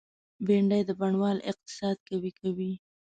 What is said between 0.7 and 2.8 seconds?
د بڼوال اقتصاد قوي کوي